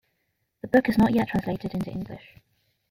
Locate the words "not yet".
0.97-1.27